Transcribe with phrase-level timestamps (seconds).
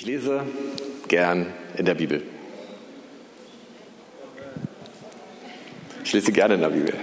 [0.00, 0.40] Ich lese
[1.08, 2.22] gern in der Bibel.
[6.02, 6.94] Ich lese gerne in der Bibel.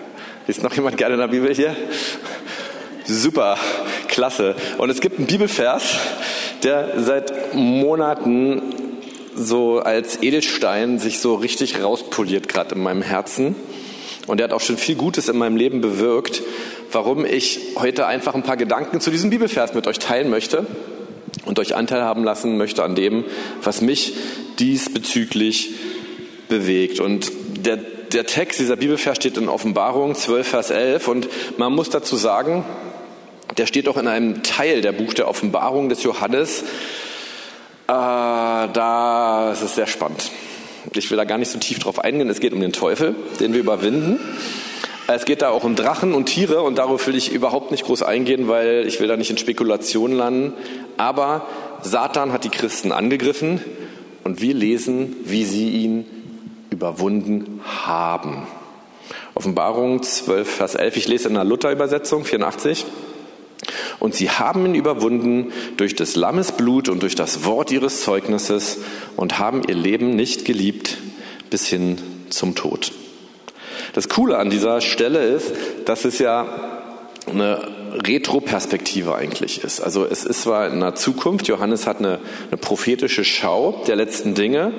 [0.47, 1.75] Liest noch jemand gerne in der Bibel hier?
[3.05, 3.59] Super,
[4.07, 4.55] klasse.
[4.79, 5.95] Und es gibt einen Bibelvers,
[6.63, 8.63] der seit Monaten
[9.35, 13.55] so als Edelstein sich so richtig rauspoliert, gerade in meinem Herzen.
[14.25, 16.41] Und der hat auch schon viel Gutes in meinem Leben bewirkt,
[16.91, 20.65] warum ich heute einfach ein paar Gedanken zu diesem Bibelvers mit euch teilen möchte
[21.47, 23.23] und euch Anteil haben lassen möchte an dem,
[23.63, 24.13] was mich
[24.59, 25.71] diesbezüglich
[26.49, 26.99] bewegt.
[26.99, 27.31] Und
[27.65, 31.27] der, der Text, dieser Bibelvers steht in Offenbarung 12, Vers 11 und
[31.57, 32.65] man muss dazu sagen,
[33.57, 36.61] der steht auch in einem Teil der Buch der Offenbarung des Johannes.
[36.61, 36.67] Äh,
[37.87, 40.31] da ist es sehr spannend.
[40.93, 42.29] Ich will da gar nicht so tief drauf eingehen.
[42.29, 44.19] Es geht um den Teufel, den wir überwinden.
[45.09, 48.03] Es geht da auch um Drachen und Tiere und darauf will ich überhaupt nicht groß
[48.03, 50.53] eingehen, weil ich will da nicht in Spekulationen landen.
[50.97, 51.47] Aber
[51.81, 53.63] Satan hat die Christen angegriffen
[54.25, 56.05] und wir lesen, wie sie ihn
[56.69, 58.47] überwunden haben.
[59.33, 60.97] Offenbarung 12, Vers 11.
[60.97, 62.85] Ich lese in der Luther-Übersetzung, 84.
[63.99, 68.79] Und sie haben ihn überwunden durch des Lammes Blut und durch das Wort ihres Zeugnisses
[69.15, 70.97] und haben ihr Leben nicht geliebt
[71.49, 71.97] bis hin
[72.29, 72.91] zum Tod.
[73.97, 75.53] Das Coole an dieser Stelle ist,
[75.85, 76.45] dass es ja
[77.25, 79.81] eine Retroperspektive eigentlich ist.
[79.81, 82.19] Also es ist zwar in der Zukunft, Johannes hat eine,
[82.51, 84.71] eine prophetische Schau der letzten Dinge,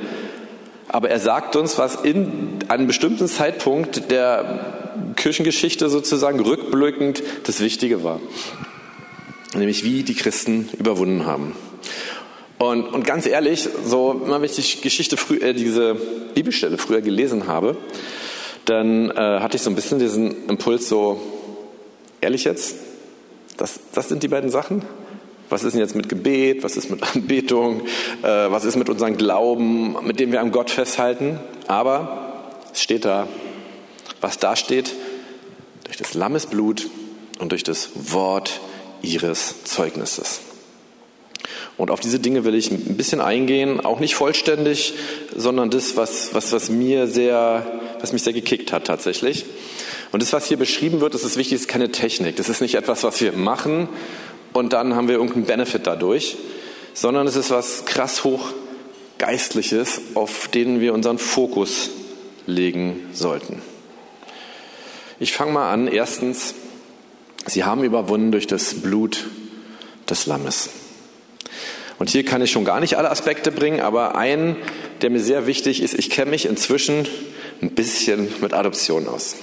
[0.87, 8.05] aber er sagt uns, was in einem bestimmten Zeitpunkt der Kirchengeschichte sozusagen rückblickend das Wichtige
[8.05, 8.21] war.
[9.53, 11.57] Nämlich wie die Christen überwunden haben.
[12.59, 15.97] Und, und ganz ehrlich, so wenn ich die Geschichte früh, äh, diese
[16.35, 17.77] Bibelstelle früher gelesen habe,
[18.69, 21.21] dann äh, hatte ich so ein bisschen diesen Impuls so,
[22.21, 22.77] ehrlich jetzt,
[23.57, 24.83] das, das sind die beiden Sachen?
[25.49, 26.63] Was ist denn jetzt mit Gebet?
[26.63, 27.83] Was ist mit Anbetung?
[28.23, 31.41] Äh, was ist mit unserem Glauben, mit dem wir am Gott festhalten?
[31.67, 33.27] Aber es steht da,
[34.21, 34.95] was da steht,
[35.85, 36.89] durch das Lammesblut
[37.39, 38.61] und durch das Wort
[39.01, 40.41] ihres Zeugnisses.
[41.79, 44.95] Und auf diese Dinge will ich ein bisschen eingehen, auch nicht vollständig,
[45.35, 49.47] sondern das, was, was, was mir sehr, was mich sehr gekickt hat tatsächlich.
[50.11, 52.37] Und das, was hier beschrieben wird, das ist wichtig, ist keine Technik.
[52.37, 53.89] Das ist nicht etwas, was wir machen
[54.53, 56.37] und dann haben wir irgendeinen Benefit dadurch,
[56.95, 58.53] sondern es ist was krass hoch
[59.19, 61.91] Geistliches, auf den wir unseren Fokus
[62.47, 63.63] legen sollten.
[65.21, 65.89] Ich fange mal an.
[65.89, 66.55] Erstens,
[67.47, 69.27] sie haben überwunden durch das Blut
[70.09, 70.71] des Lammes.
[71.99, 74.57] Und hier kann ich schon gar nicht alle Aspekte bringen, aber ein,
[75.03, 77.07] der mir sehr wichtig ist, ich kenne mich inzwischen
[77.61, 79.37] ein bisschen mit Adoption aus.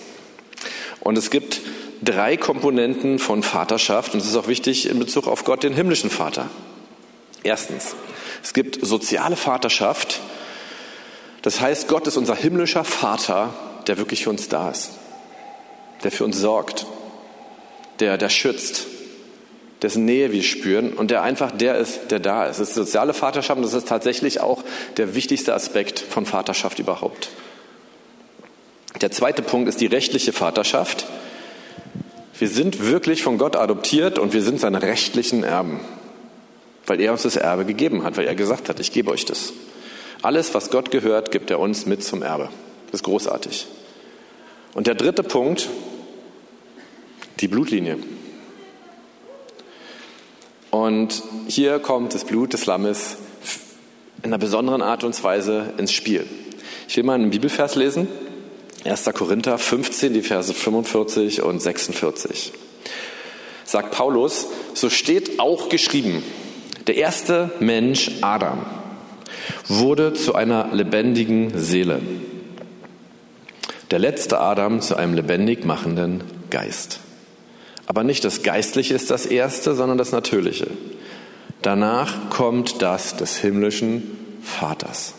[1.01, 1.61] Und es gibt
[2.01, 6.09] drei Komponenten von Vaterschaft und es ist auch wichtig in Bezug auf Gott, den himmlischen
[6.09, 6.49] Vater.
[7.43, 7.95] Erstens,
[8.41, 10.21] es gibt soziale Vaterschaft.
[11.41, 13.53] Das heißt, Gott ist unser himmlischer Vater,
[13.87, 14.91] der wirklich für uns da ist,
[16.03, 16.87] der für uns sorgt,
[17.99, 18.87] der, der schützt,
[19.85, 22.59] dessen Nähe wir spüren und der einfach der ist, der da ist.
[22.59, 24.63] Das ist soziale Vaterschaft und das ist tatsächlich auch
[24.97, 27.29] der wichtigste Aspekt von Vaterschaft überhaupt.
[28.99, 31.05] Der zweite Punkt ist die rechtliche Vaterschaft.
[32.39, 35.79] Wir sind wirklich von Gott adoptiert und wir sind seine rechtlichen Erben,
[36.87, 39.53] weil er uns das Erbe gegeben hat, weil er gesagt hat, ich gebe euch das.
[40.23, 42.49] Alles, was Gott gehört, gibt er uns mit zum Erbe.
[42.87, 43.67] Das ist großartig.
[44.73, 45.69] Und der dritte Punkt,
[47.39, 47.99] die Blutlinie.
[50.75, 53.15] Und hier kommt das Blut des Lammes
[54.23, 56.27] in einer besonderen Art und Weise ins Spiel.
[56.89, 58.09] Ich will mal einen Bibelvers lesen.
[58.83, 59.05] 1.
[59.13, 62.51] Korinther 15, die Verse 45 und 46.
[63.63, 66.21] Sagt Paulus, so steht auch geschrieben,
[66.87, 68.65] der erste Mensch Adam
[69.69, 72.01] wurde zu einer lebendigen Seele.
[73.91, 76.99] Der letzte Adam zu einem lebendig machenden Geist.
[77.87, 80.67] Aber nicht das Geistliche ist das Erste, sondern das Natürliche.
[81.61, 84.03] Danach kommt das des himmlischen
[84.41, 85.13] Vaters.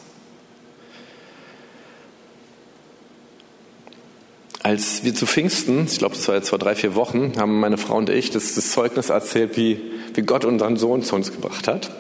[4.63, 7.79] Als wir zu Pfingsten, ich glaube, das war jetzt vor drei, vier Wochen, haben meine
[7.79, 9.81] Frau und ich das, das Zeugnis erzählt, wie,
[10.15, 11.91] wie Gott unseren Sohn zu uns gebracht hat.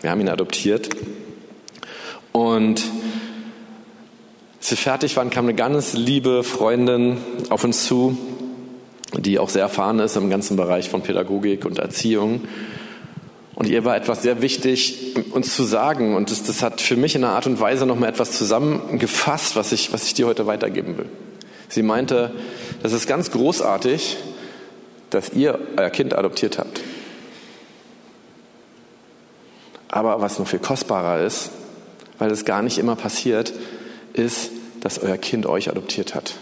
[0.00, 0.88] Wir haben ihn adoptiert.
[2.32, 2.82] Und
[4.58, 7.18] als wir fertig waren, kam eine ganz liebe Freundin
[7.48, 8.18] auf uns zu,
[9.14, 12.42] die auch sehr erfahren ist im ganzen Bereich von Pädagogik und Erziehung.
[13.54, 16.14] Und ihr war etwas sehr wichtig, uns zu sagen.
[16.14, 19.72] Und das, das hat für mich in einer Art und Weise nochmal etwas zusammengefasst, was
[19.72, 21.08] ich, was ich dir heute weitergeben will.
[21.68, 22.32] Sie meinte,
[22.82, 24.18] das ist ganz großartig,
[25.10, 26.80] dass ihr euer Kind adoptiert habt.
[29.88, 31.50] Aber was noch viel kostbarer ist,
[32.18, 33.52] weil es gar nicht immer passiert,
[34.12, 34.50] ist,
[34.80, 36.34] dass euer Kind euch adoptiert hat.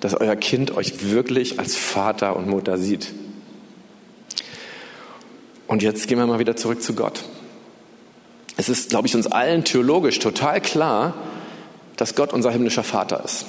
[0.00, 3.12] Dass euer Kind euch wirklich als Vater und Mutter sieht.
[5.66, 7.24] Und jetzt gehen wir mal wieder zurück zu Gott.
[8.56, 11.14] Es ist, glaube ich, uns allen theologisch total klar,
[11.96, 13.44] dass Gott unser himmlischer Vater ist.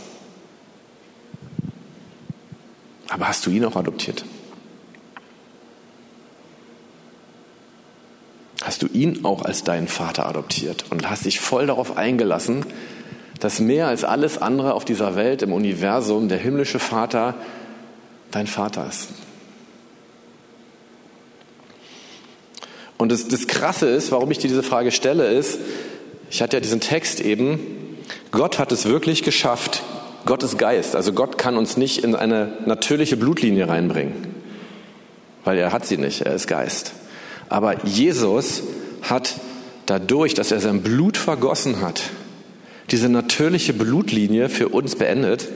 [3.09, 4.23] Aber hast du ihn auch adoptiert?
[8.61, 12.65] Hast du ihn auch als deinen Vater adoptiert und hast dich voll darauf eingelassen,
[13.39, 17.35] dass mehr als alles andere auf dieser Welt, im Universum, der himmlische Vater
[18.31, 19.09] dein Vater ist?
[22.97, 25.57] Und das, das Krasse ist, warum ich dir diese Frage stelle, ist,
[26.29, 27.59] ich hatte ja diesen Text eben,
[28.31, 29.83] Gott hat es wirklich geschafft,
[30.25, 34.35] Gott ist Geist, also Gott kann uns nicht in eine natürliche Blutlinie reinbringen,
[35.45, 36.91] weil er hat sie nicht, er ist Geist.
[37.47, 38.63] Aber Jesus
[39.01, 39.35] hat
[39.85, 42.01] dadurch, dass er sein Blut vergossen hat,
[42.91, 45.47] diese natürliche Blutlinie für uns beendet,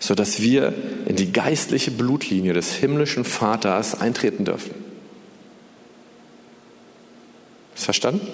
[0.00, 0.72] sodass wir
[1.06, 4.74] in die geistliche Blutlinie des himmlischen Vaters eintreten dürfen.
[7.74, 8.26] Ist verstanden?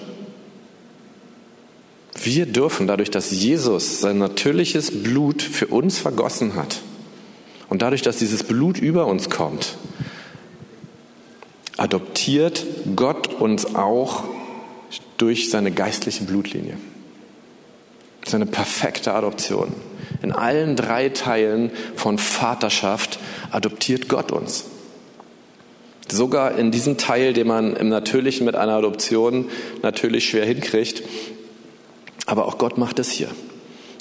[2.23, 6.81] Wir dürfen dadurch, dass Jesus sein natürliches Blut für uns vergossen hat
[7.69, 9.77] und dadurch, dass dieses Blut über uns kommt,
[11.77, 12.65] adoptiert
[12.95, 14.23] Gott uns auch
[15.17, 16.77] durch seine geistliche Blutlinie.
[18.27, 19.73] Seine perfekte Adoption.
[20.21, 23.19] In allen drei Teilen von Vaterschaft
[23.51, 24.65] adoptiert Gott uns.
[26.09, 29.49] Sogar in diesem Teil, den man im Natürlichen mit einer Adoption
[29.81, 31.03] natürlich schwer hinkriegt.
[32.25, 33.29] Aber auch Gott macht es hier.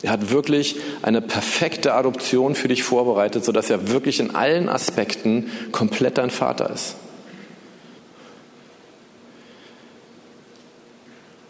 [0.03, 5.51] Er hat wirklich eine perfekte Adoption für dich vorbereitet, sodass er wirklich in allen Aspekten
[5.73, 6.97] komplett dein Vater ist.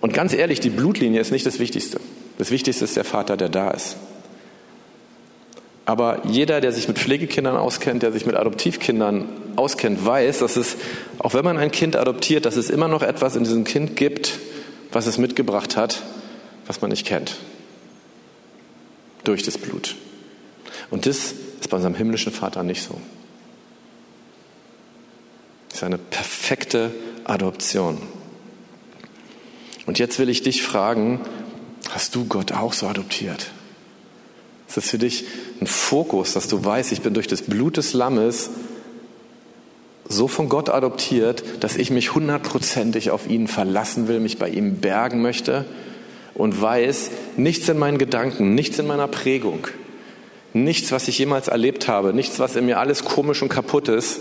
[0.00, 2.00] Und ganz ehrlich, die Blutlinie ist nicht das Wichtigste.
[2.38, 3.96] Das Wichtigste ist der Vater, der da ist.
[5.86, 10.76] Aber jeder, der sich mit Pflegekindern auskennt, der sich mit Adoptivkindern auskennt, weiß, dass es,
[11.18, 14.38] auch wenn man ein Kind adoptiert, dass es immer noch etwas in diesem Kind gibt,
[14.90, 16.02] was es mitgebracht hat,
[16.66, 17.36] was man nicht kennt.
[19.22, 19.94] Durch das Blut.
[20.90, 23.00] Und das ist bei unserem himmlischen Vater nicht so.
[25.68, 26.90] Das ist eine perfekte
[27.24, 27.98] Adoption.
[29.86, 31.20] Und jetzt will ich dich fragen,
[31.94, 33.50] hast du Gott auch so adoptiert?
[34.68, 35.24] Ist das für dich
[35.60, 38.50] ein Fokus, dass du weißt, ich bin durch das Blut des Lammes
[40.08, 44.76] so von Gott adoptiert, dass ich mich hundertprozentig auf ihn verlassen will, mich bei ihm
[44.76, 45.64] bergen möchte
[46.34, 49.66] und weiß, nichts in meinen Gedanken, nichts in meiner Prägung,
[50.52, 54.20] nichts, was ich jemals erlebt habe, nichts, was in mir alles komisch und kaputt ist,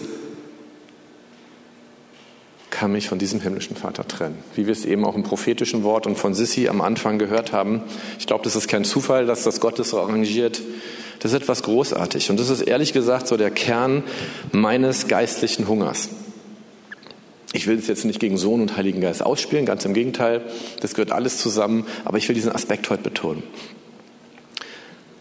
[2.76, 4.38] kann mich von diesem himmlischen Vater trennen.
[4.54, 7.82] Wie wir es eben auch im prophetischen Wort und von Sissi am Anfang gehört haben.
[8.20, 10.62] Ich glaube, das ist kein Zufall, dass das Gott so arrangiert.
[11.20, 12.30] Das ist etwas großartig.
[12.30, 14.04] Und das ist ehrlich gesagt so der Kern
[14.52, 16.10] meines geistlichen Hungers.
[17.54, 20.42] Ich will es jetzt nicht gegen Sohn und Heiligen Geist ausspielen, ganz im Gegenteil.
[20.82, 21.86] Das gehört alles zusammen.
[22.04, 23.44] Aber ich will diesen Aspekt heute betonen.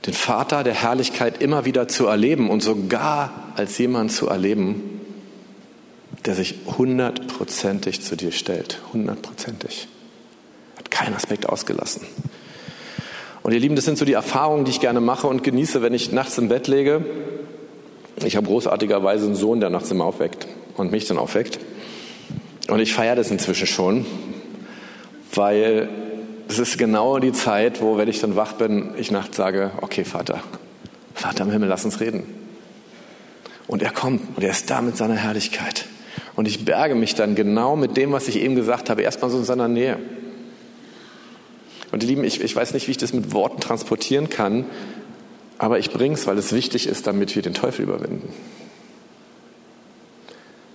[0.07, 4.94] Den Vater der Herrlichkeit immer wieder zu erleben und sogar als jemand zu erleben,
[6.27, 8.81] der sich hundertprozentig zu dir stellt.
[8.93, 9.89] Hundertprozentig.
[10.77, 12.07] Hat keinen Aspekt ausgelassen.
[13.43, 15.93] Und ihr Lieben, das sind so die Erfahrungen, die ich gerne mache und genieße, wenn
[15.93, 17.05] ich nachts im Bett lege.
[18.25, 20.47] Ich habe großartigerweise einen Sohn, der nachts immer aufweckt
[20.77, 21.59] und mich dann aufweckt.
[22.69, 24.07] Und ich feiere das inzwischen schon,
[25.35, 25.91] weil
[26.49, 30.05] es ist genau die Zeit, wo, wenn ich dann wach bin, ich nachts sage, okay,
[30.05, 30.41] Vater,
[31.15, 32.25] Vater im Himmel, lass uns reden.
[33.67, 35.87] Und er kommt und er ist da mit seiner Herrlichkeit.
[36.37, 39.39] Und ich berge mich dann genau mit dem, was ich eben gesagt habe, erstmal so
[39.39, 39.99] in seiner Nähe.
[41.93, 44.65] Und ihr Lieben, ich, ich weiß nicht, wie ich das mit Worten transportieren kann,
[45.59, 48.29] aber ich bringe es, weil es wichtig ist, damit wir den Teufel überwinden.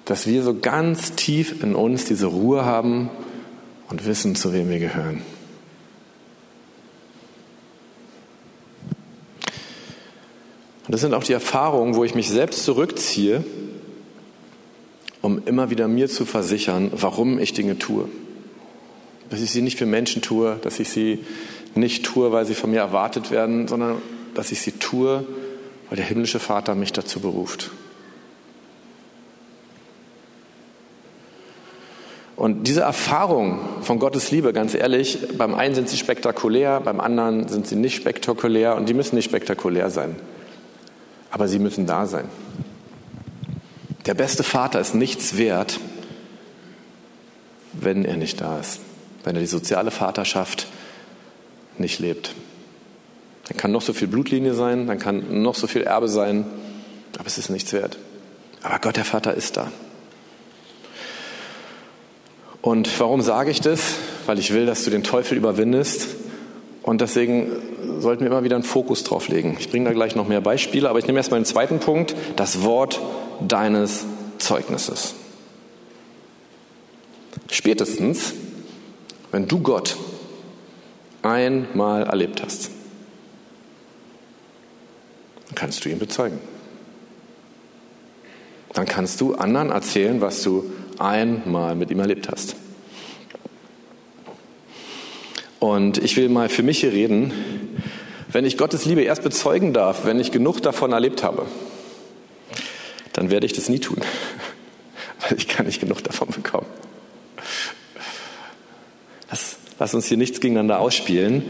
[0.05, 3.09] Dass wir so ganz tief in uns diese Ruhe haben
[3.89, 5.21] und wissen, zu wem wir gehören.
[10.87, 13.43] Und das sind auch die Erfahrungen, wo ich mich selbst zurückziehe
[15.29, 18.09] um immer wieder mir zu versichern, warum ich Dinge tue.
[19.29, 21.19] Dass ich sie nicht für Menschen tue, dass ich sie
[21.75, 23.97] nicht tue, weil sie von mir erwartet werden, sondern
[24.33, 25.23] dass ich sie tue,
[25.87, 27.69] weil der himmlische Vater mich dazu beruft.
[32.35, 37.49] Und diese Erfahrung von Gottes Liebe, ganz ehrlich, beim einen sind sie spektakulär, beim anderen
[37.49, 40.15] sind sie nicht spektakulär und die müssen nicht spektakulär sein.
[41.29, 42.25] Aber sie müssen da sein.
[44.09, 45.79] Der beste Vater ist nichts wert,
[47.73, 48.79] wenn er nicht da ist,
[49.23, 50.65] wenn er die soziale Vaterschaft
[51.77, 52.33] nicht lebt.
[53.47, 56.45] Dann kann noch so viel Blutlinie sein, dann kann noch so viel Erbe sein,
[57.19, 57.99] aber es ist nichts wert.
[58.63, 59.71] Aber Gott der Vater ist da.
[62.63, 63.93] Und warum sage ich das?
[64.25, 66.15] Weil ich will, dass du den Teufel überwindest.
[66.81, 67.51] Und deswegen
[67.99, 69.55] sollten wir immer wieder einen Fokus drauf legen.
[69.59, 72.63] Ich bringe da gleich noch mehr Beispiele, aber ich nehme erstmal den zweiten Punkt, das
[72.63, 72.99] Wort
[73.41, 74.05] deines
[74.37, 75.15] Zeugnisses.
[77.49, 78.33] Spätestens,
[79.31, 79.97] wenn du Gott
[81.21, 82.71] einmal erlebt hast,
[85.47, 86.39] dann kannst du ihn bezeugen.
[88.73, 92.55] Dann kannst du anderen erzählen, was du einmal mit ihm erlebt hast.
[95.59, 97.33] Und ich will mal für mich hier reden,
[98.31, 101.45] wenn ich Gottes Liebe erst bezeugen darf, wenn ich genug davon erlebt habe,
[103.19, 103.97] dann werde ich das nie tun,
[105.19, 106.67] weil ich kann nicht genug davon bekommen.
[109.29, 111.43] Lass, lass uns hier nichts gegeneinander ausspielen.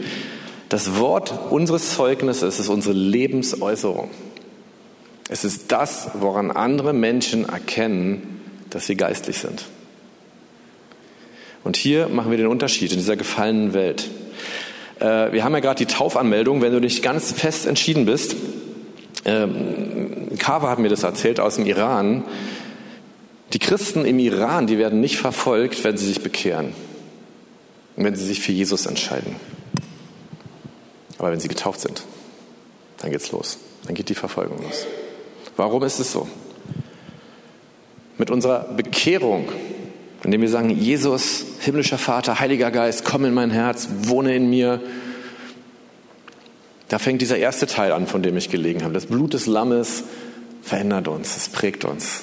[0.68, 4.10] Das Wort unseres Zeugnisses ist unsere Lebensäußerung.
[5.28, 9.64] Es ist das, woran andere Menschen erkennen, dass sie geistlich sind.
[11.62, 14.10] Und hier machen wir den Unterschied in dieser gefallenen Welt.
[14.98, 18.34] Äh, wir haben ja gerade die Taufanmeldung, wenn du nicht ganz fest entschieden bist.
[19.24, 19.99] Ähm,
[20.40, 22.24] Kava hat mir das erzählt aus dem Iran.
[23.52, 26.72] Die Christen im Iran, die werden nicht verfolgt, wenn sie sich bekehren
[27.96, 29.36] und wenn sie sich für Jesus entscheiden.
[31.18, 32.02] Aber wenn sie getauft sind,
[32.98, 33.58] dann geht's los.
[33.86, 34.86] Dann geht die Verfolgung los.
[35.56, 36.28] Warum ist es so?
[38.18, 39.48] Mit unserer Bekehrung
[40.24, 44.80] indem wir sagen, Jesus, himmlischer Vater, Heiliger Geist, komm in mein Herz, wohne in mir.
[46.88, 48.92] Da fängt dieser erste Teil an, von dem ich gelegen habe.
[48.92, 50.04] Das Blut des Lammes
[50.70, 52.22] verändert uns, es prägt uns.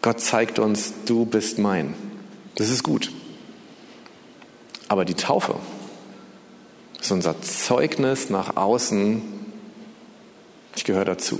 [0.00, 1.92] Gott zeigt uns, du bist mein.
[2.54, 3.12] Das ist gut.
[4.88, 5.56] Aber die Taufe
[6.98, 9.20] ist unser Zeugnis nach außen.
[10.76, 11.38] Ich gehöre dazu.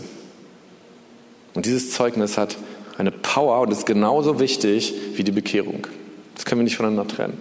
[1.54, 2.58] Und dieses Zeugnis hat
[2.98, 5.86] eine Power und ist genauso wichtig wie die Bekehrung.
[6.34, 7.38] Das können wir nicht voneinander trennen.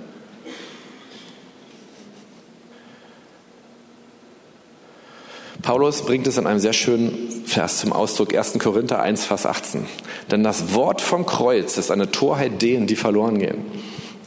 [5.68, 8.58] Paulus bringt es in einem sehr schönen Vers zum Ausdruck, 1.
[8.58, 9.86] Korinther 1, Vers 18.
[10.32, 13.66] Denn das Wort vom Kreuz ist eine Torheit denen, die verloren gehen.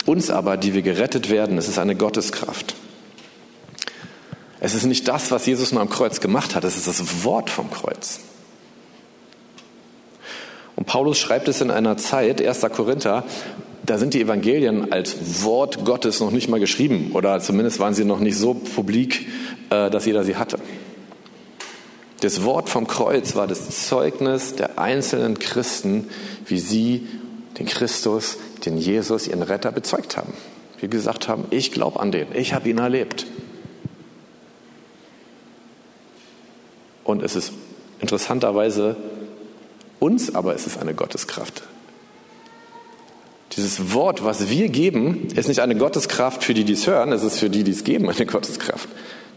[0.04, 2.74] Uns aber, die wir gerettet werden, es ist eine Gotteskraft.
[4.60, 7.48] Es ist nicht das, was Jesus nur am Kreuz gemacht hat, es ist das Wort
[7.48, 8.20] vom Kreuz.
[10.76, 12.66] Und Paulus schreibt es in einer Zeit, 1.
[12.76, 13.24] Korinther,
[13.86, 18.04] da sind die Evangelien als Wort Gottes noch nicht mal geschrieben oder zumindest waren sie
[18.04, 19.26] noch nicht so publik,
[19.70, 20.58] äh, dass jeder sie hatte.
[22.20, 26.08] Das Wort vom Kreuz war das Zeugnis der einzelnen Christen,
[26.44, 27.08] wie sie
[27.58, 30.32] den Christus, den Jesus, ihren Retter bezeugt haben.
[30.78, 33.26] Wie gesagt haben, ich glaube an den, ich habe ihn erlebt.
[37.04, 37.52] Und es ist
[38.00, 38.96] interessanterweise
[39.98, 41.62] uns aber ist es eine Gotteskraft.
[43.52, 47.22] Dieses Wort, was wir geben, ist nicht eine Gotteskraft für die, die es hören, es
[47.22, 48.88] ist für die, die es geben, eine Gotteskraft.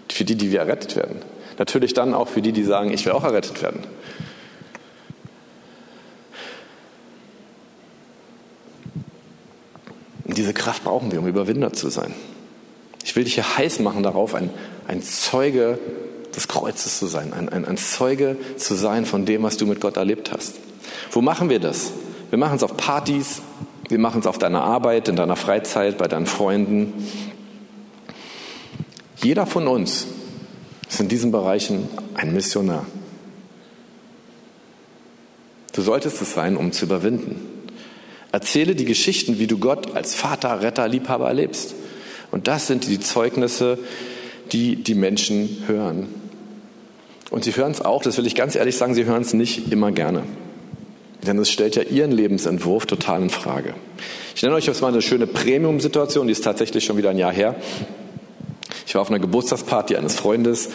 [0.09, 1.21] Für die, die wir errettet werden.
[1.57, 3.81] Natürlich dann auch für die, die sagen, ich will auch errettet werden.
[10.25, 12.13] Und diese Kraft brauchen wir, um Überwinder zu sein.
[13.03, 14.49] Ich will dich hier heiß machen darauf, ein,
[14.87, 15.77] ein Zeuge
[16.35, 19.81] des Kreuzes zu sein, ein, ein, ein Zeuge zu sein von dem, was du mit
[19.81, 20.55] Gott erlebt hast.
[21.11, 21.91] Wo machen wir das?
[22.29, 23.41] Wir machen es auf Partys,
[23.89, 27.07] wir machen es auf deiner Arbeit, in deiner Freizeit, bei deinen Freunden.
[29.17, 30.07] Jeder von uns
[30.93, 32.85] ist in diesen Bereichen ein Missionar.
[35.73, 37.47] Du solltest es sein, um zu überwinden.
[38.31, 41.73] Erzähle die Geschichten, wie du Gott als Vater, Retter, Liebhaber erlebst.
[42.29, 43.79] Und das sind die Zeugnisse,
[44.51, 46.07] die die Menschen hören.
[47.31, 49.71] Und sie hören es auch, das will ich ganz ehrlich sagen, sie hören es nicht
[49.71, 50.23] immer gerne.
[51.25, 53.73] Denn es stellt ja ihren Lebensentwurf total in Frage.
[54.35, 57.33] Ich nenne euch jetzt mal eine schöne Premium-Situation, die ist tatsächlich schon wieder ein Jahr
[57.33, 57.55] her.
[58.93, 60.69] Ich war auf einer Geburtstagsparty eines Freundes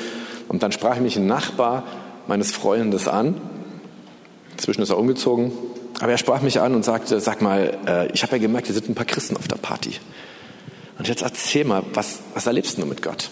[0.48, 1.84] und dann sprach mich ein Nachbar
[2.26, 3.40] meines Freundes an.
[4.50, 5.52] Inzwischen ist er umgezogen.
[6.00, 8.74] Aber er sprach mich an und sagte, sag mal, äh, ich habe ja gemerkt, hier
[8.74, 9.92] sind ein paar Christen auf der Party.
[10.98, 13.30] Und jetzt erzähl mal, was, was erlebst du mit Gott?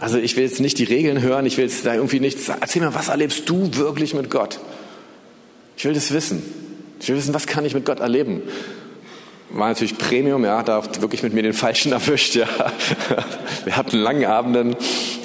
[0.00, 2.48] Also ich will jetzt nicht die Regeln hören, ich will jetzt da irgendwie nichts.
[2.48, 4.58] Erzähl mir, was erlebst du wirklich mit Gott?
[5.76, 6.42] Ich will das wissen.
[6.98, 8.42] Ich will wissen, was kann ich mit Gott erleben?
[9.50, 12.46] War natürlich Premium, ja, da wirklich mit mir den Falschen erwischt, ja.
[13.64, 14.76] Wir hatten langen Abenden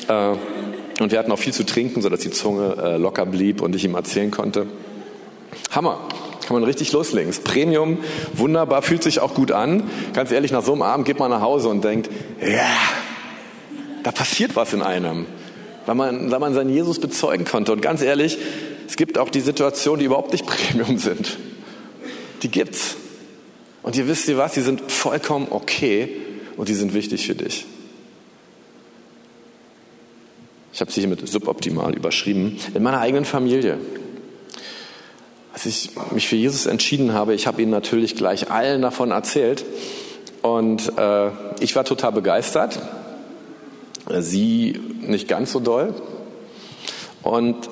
[0.08, 3.75] äh, und wir hatten auch viel zu trinken, sodass die Zunge äh, locker blieb und
[3.75, 4.68] ich ihm erzählen konnte.
[5.72, 6.00] Hammer.
[6.46, 7.30] Kann man richtig loslegen.
[7.30, 8.00] Das Premium,
[8.34, 9.84] wunderbar, fühlt sich auch gut an.
[10.13, 12.10] Ganz ehrlich, nach so einem Abend geht man nach Hause und denkt,
[12.42, 12.68] ja,
[14.03, 15.25] da passiert was in einem.
[15.86, 17.72] Weil man, weil man seinen Jesus bezeugen konnte.
[17.72, 18.38] Und ganz ehrlich,
[18.88, 21.38] es gibt auch die Situationen, die überhaupt nicht Premium sind.
[22.42, 22.98] Die gibt's.
[23.84, 26.10] Und ihr wisst ihr was, die sind vollkommen okay
[26.58, 27.66] und die sind wichtig für dich.
[30.74, 32.58] Ich habe sie hier mit suboptimal überschrieben.
[32.74, 33.78] In meiner eigenen Familie.
[35.54, 39.66] Als ich mich für Jesus entschieden habe, ich habe ihnen natürlich gleich allen davon erzählt.
[40.42, 42.80] Und äh, ich war total begeistert.
[44.20, 45.94] Sie nicht ganz so doll.
[47.22, 47.70] Und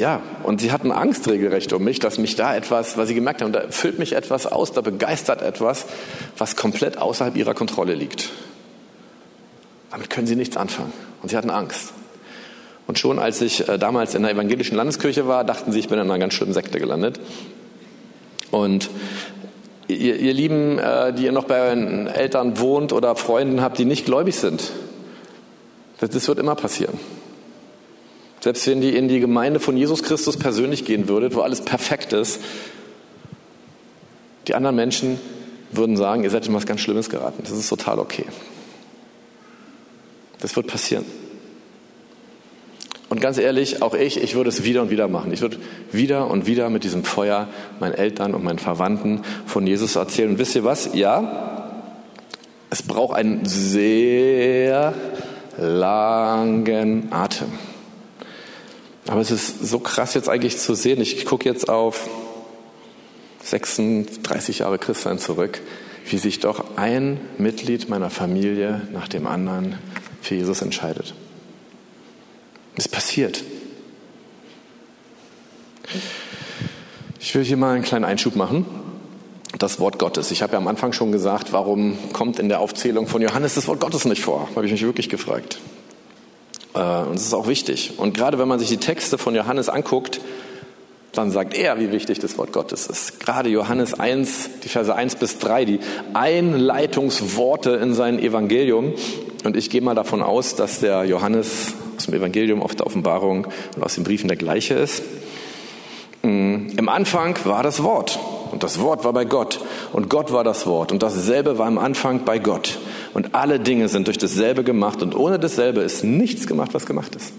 [0.00, 3.42] ja, und sie hatten Angst regelrecht um mich, dass mich da etwas, weil sie gemerkt
[3.42, 5.84] haben, da füllt mich etwas aus, da begeistert etwas,
[6.38, 8.30] was komplett außerhalb ihrer Kontrolle liegt.
[9.90, 10.92] Damit können sie nichts anfangen.
[11.20, 11.92] Und sie hatten Angst.
[12.86, 15.98] Und schon als ich äh, damals in der evangelischen Landeskirche war, dachten sie, ich bin
[15.98, 17.20] in einer ganz schlimmen Sekte gelandet.
[18.50, 18.88] Und
[19.86, 23.84] ihr, ihr Lieben, äh, die ihr noch bei euren Eltern wohnt oder Freunden habt, die
[23.84, 24.72] nicht gläubig sind,
[25.98, 26.98] das, das wird immer passieren.
[28.40, 32.12] Selbst wenn ihr in die Gemeinde von Jesus Christus persönlich gehen würdet, wo alles perfekt
[32.12, 32.40] ist,
[34.48, 35.20] die anderen Menschen
[35.72, 37.42] würden sagen, ihr seid in was ganz Schlimmes geraten.
[37.42, 38.24] Das ist total okay.
[40.40, 41.04] Das wird passieren.
[43.10, 45.32] Und ganz ehrlich, auch ich, ich würde es wieder und wieder machen.
[45.32, 45.58] Ich würde
[45.92, 47.48] wieder und wieder mit diesem Feuer
[47.80, 50.30] meinen Eltern und meinen Verwandten von Jesus erzählen.
[50.30, 50.90] Und wisst ihr was?
[50.94, 51.82] Ja,
[52.70, 54.94] es braucht einen sehr
[55.58, 57.48] langen Atem.
[59.10, 61.00] Aber es ist so krass jetzt eigentlich zu sehen.
[61.00, 62.08] Ich gucke jetzt auf
[63.42, 65.60] 36 Jahre Christsein zurück,
[66.06, 69.78] wie sich doch ein Mitglied meiner Familie nach dem anderen
[70.22, 71.14] für Jesus entscheidet.
[72.76, 73.42] Es passiert.
[77.18, 78.64] Ich will hier mal einen kleinen Einschub machen.
[79.58, 80.30] Das Wort Gottes.
[80.30, 83.66] Ich habe ja am Anfang schon gesagt, warum kommt in der Aufzählung von Johannes das
[83.66, 84.48] Wort Gottes nicht vor?
[84.54, 85.58] Habe ich mich wirklich gefragt.
[86.74, 87.94] Äh, und es ist auch wichtig.
[87.98, 90.20] Und gerade wenn man sich die Texte von Johannes anguckt,
[91.12, 93.18] dann sagt er, wie wichtig das Wort Gottes ist.
[93.20, 95.80] Gerade Johannes 1, die Verse 1 bis 3, die
[96.14, 98.94] Einleitungsworte in sein Evangelium.
[99.44, 103.48] Und ich gehe mal davon aus, dass der Johannes aus dem Evangelium, aus der Offenbarung
[103.74, 105.02] und aus den Briefen der gleiche ist.
[106.22, 108.18] Mm, Im Anfang war das Wort.
[108.50, 109.60] Und das Wort war bei Gott.
[109.92, 110.92] Und Gott war das Wort.
[110.92, 112.78] Und dasselbe war im Anfang bei Gott.
[113.14, 115.02] Und alle Dinge sind durch dasselbe gemacht.
[115.02, 117.32] Und ohne dasselbe ist nichts gemacht, was gemacht ist.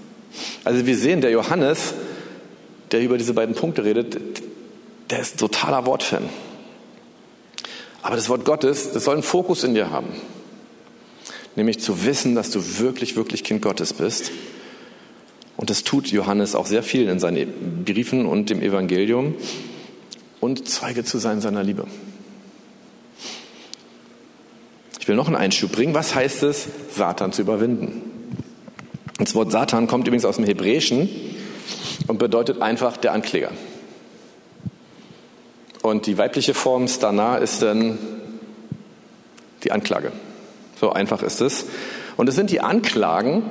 [0.63, 1.93] Also wir sehen, der Johannes,
[2.91, 4.17] der über diese beiden Punkte redet,
[5.09, 6.29] der ist totaler Wortfan.
[8.01, 10.07] Aber das Wort Gottes, das soll einen Fokus in dir haben.
[11.55, 14.31] Nämlich zu wissen, dass du wirklich, wirklich Kind Gottes bist.
[15.57, 19.35] Und das tut Johannes auch sehr viel in seinen Briefen und dem Evangelium
[20.41, 21.85] und Zeuge zu sein seiner Liebe.
[24.99, 25.93] Ich will noch einen Einschub bringen.
[25.93, 28.01] Was heißt es, Satan zu überwinden?
[29.17, 31.09] Das Wort Satan kommt übrigens aus dem Hebräischen
[32.07, 33.51] und bedeutet einfach der Ankläger.
[35.81, 37.97] Und die weibliche Form Stana ist dann
[39.63, 40.11] die Anklage.
[40.79, 41.65] So einfach ist es.
[42.17, 43.43] Und es sind die Anklagen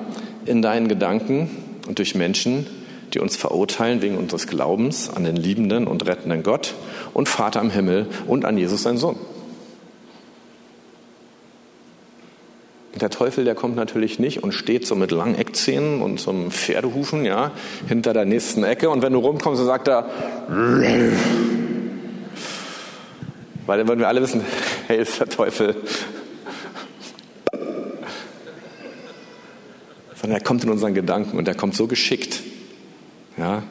[0.44, 1.50] in deinen Gedanken
[1.86, 2.66] und durch Menschen,
[3.14, 6.74] die uns verurteilen wegen unseres Glaubens an den liebenden und rettenden Gott
[7.12, 9.16] und Vater im Himmel und an Jesus, sein Sohn.
[13.00, 16.50] Der Teufel, der kommt natürlich nicht und steht so mit langen Eckzähnen und so einem
[16.50, 17.52] Pferdehufen, ja,
[17.88, 18.90] hinter der nächsten Ecke.
[18.90, 20.10] Und wenn du rumkommst, dann sagt er,
[23.66, 24.42] weil dann würden wir alle wissen,
[24.88, 25.76] hey, ist der Teufel.
[30.16, 32.42] Sondern er kommt in unseren Gedanken und er kommt so geschickt,
[33.40, 33.62] ja,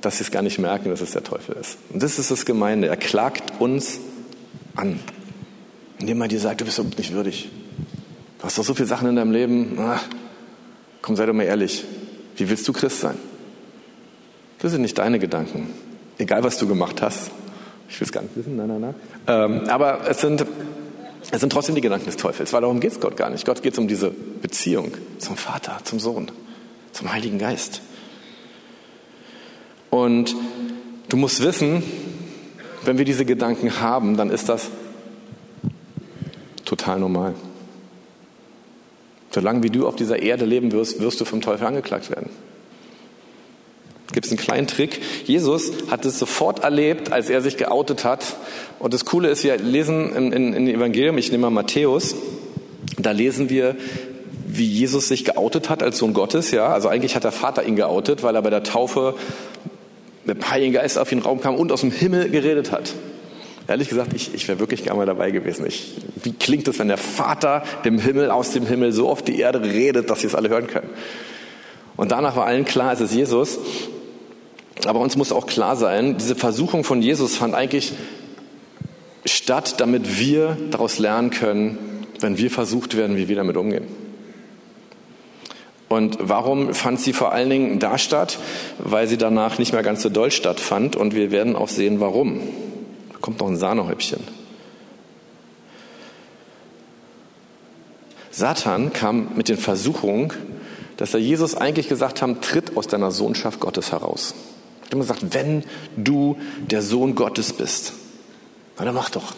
[0.00, 1.78] dass sie es gar nicht merken, dass es der Teufel ist.
[1.90, 2.88] Und das ist das Gemeinde.
[2.88, 4.00] Er klagt uns
[4.74, 4.98] an,
[5.98, 7.50] indem er dir sagt, du bist überhaupt nicht würdig.
[8.38, 9.76] Du hast doch so viele Sachen in deinem Leben.
[9.80, 10.02] Ach,
[11.02, 11.84] komm, sei doch mal ehrlich.
[12.36, 13.16] Wie willst du Christ sein?
[14.60, 15.68] Das sind nicht deine Gedanken.
[16.18, 17.30] Egal, was du gemacht hast.
[17.88, 18.94] Ich will es gar nicht wissen, nein, nein, nein.
[19.26, 20.44] Ähm, aber es sind,
[21.30, 23.44] es sind trotzdem die Gedanken des Teufels, weil darum geht es Gott gar nicht.
[23.44, 26.30] Gott geht es um diese Beziehung zum Vater, zum Sohn,
[26.92, 27.80] zum Heiligen Geist.
[29.90, 30.34] Und
[31.08, 31.82] du musst wissen,
[32.84, 34.70] wenn wir diese Gedanken haben, dann ist das
[36.64, 37.34] total normal.
[39.30, 42.30] Solange wie du auf dieser Erde leben wirst, wirst du vom Teufel angeklagt werden.
[44.12, 45.00] Gibt es einen kleinen Trick?
[45.26, 48.36] Jesus hat es sofort erlebt, als er sich geoutet hat.
[48.78, 52.16] Und das Coole ist, wir lesen in, in, in Evangelium, ich nehme mal Matthäus,
[52.96, 53.76] da lesen wir,
[54.46, 56.50] wie Jesus sich geoutet hat als Sohn Gottes.
[56.50, 59.14] Ja, also eigentlich hat der Vater ihn geoutet, weil er bei der Taufe
[60.28, 62.92] der Heilige Geist auf ihn Raum kam und aus dem Himmel geredet hat.
[63.66, 65.66] Ehrlich gesagt, ich, ich wäre wirklich gerne mal dabei gewesen.
[65.66, 69.38] Ich, wie klingt es, wenn der Vater im Himmel aus dem Himmel so auf die
[69.38, 70.88] Erde redet, dass sie es alle hören können?
[71.96, 73.58] Und danach war allen klar, es ist Jesus.
[74.86, 77.92] Aber uns muss auch klar sein, diese Versuchung von Jesus fand eigentlich
[79.26, 83.84] statt, damit wir daraus lernen können, wenn wir versucht werden, wie wir damit umgehen.
[85.88, 88.38] Und warum fand sie vor allen Dingen da statt?
[88.78, 92.40] Weil sie danach nicht mehr ganz so doll stattfand und wir werden auch sehen, warum.
[93.12, 94.20] Da kommt noch ein Sahnehäubchen.
[98.30, 100.32] Satan kam mit den Versuchungen,
[100.96, 104.34] dass er Jesus eigentlich gesagt haben, tritt aus deiner Sohnschaft Gottes heraus.
[104.80, 105.64] Er hat immer gesagt, wenn
[105.96, 107.94] du der Sohn Gottes bist,
[108.76, 109.34] dann mach doch.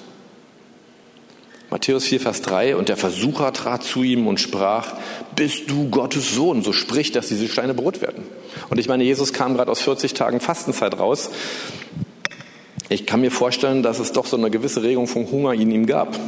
[1.71, 4.95] Matthäus 4, Vers 3, und der Versucher trat zu ihm und sprach,
[5.37, 6.63] bist du Gottes Sohn?
[6.63, 8.25] So spricht, dass diese Steine Brot werden.
[8.71, 11.31] Und ich meine, Jesus kam gerade aus 40 Tagen Fastenzeit raus.
[12.89, 15.87] Ich kann mir vorstellen, dass es doch so eine gewisse Regung von Hunger in ihm
[15.87, 16.19] gab.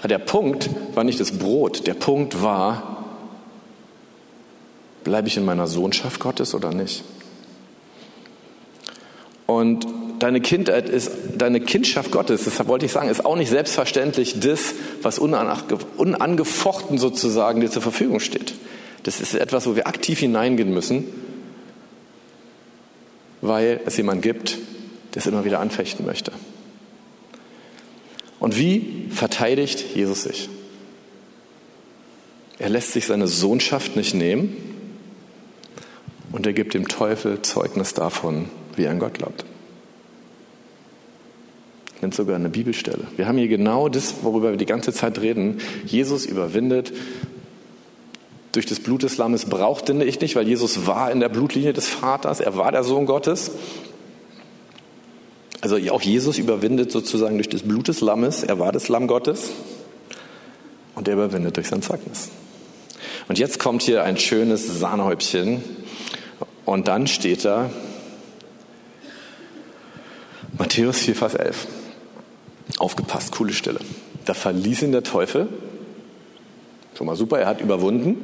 [0.00, 3.04] Aber der Punkt war nicht das Brot, der Punkt war,
[5.04, 7.04] bleibe ich in meiner Sohnschaft Gottes oder nicht?
[9.46, 9.86] Und
[10.18, 14.74] deine Kindheit ist, deine Kindschaft Gottes, deshalb wollte ich sagen, ist auch nicht selbstverständlich das,
[15.02, 18.54] was unangefochten sozusagen dir zur Verfügung steht.
[19.04, 21.04] Das ist etwas, wo wir aktiv hineingehen müssen,
[23.40, 24.58] weil es jemand gibt,
[25.14, 26.32] der es immer wieder anfechten möchte.
[28.40, 30.48] Und wie verteidigt Jesus sich?
[32.58, 34.56] Er lässt sich seine Sohnschaft nicht nehmen
[36.32, 39.44] und er gibt dem Teufel Zeugnis davon, wie er an Gott glaubt
[42.02, 43.06] nennt sogar eine Bibelstelle.
[43.16, 45.58] Wir haben hier genau das, worüber wir die ganze Zeit reden.
[45.84, 46.92] Jesus überwindet
[48.52, 51.88] durch das Blut des Lammes brauchte ich nicht, weil Jesus war in der Blutlinie des
[51.88, 53.52] Vaters, er war der Sohn Gottes.
[55.60, 59.50] Also auch Jesus überwindet sozusagen durch das Blut des Lammes, er war das Lamm Gottes
[60.94, 62.30] und er überwindet durch sein Zeugnis.
[63.28, 65.62] Und jetzt kommt hier ein schönes Sahnehäubchen
[66.64, 67.70] und dann steht da
[70.56, 71.66] Matthäus 4, Vers 11.
[72.76, 73.80] Aufgepasst, coole Stelle.
[74.24, 75.48] Da verließ ihn der Teufel.
[76.94, 78.16] Schon mal super, er hat überwunden.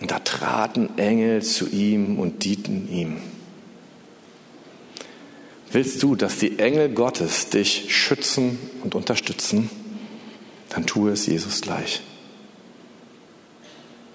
[0.00, 3.18] Und da traten Engel zu ihm und dienten ihm.
[5.72, 9.70] Willst du, dass die Engel Gottes dich schützen und unterstützen?
[10.70, 12.00] Dann tue es Jesus gleich.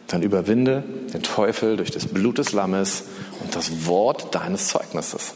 [0.07, 3.03] Dann überwinde den Teufel durch das Blut des Lammes
[3.41, 5.33] und das Wort deines Zeugnisses.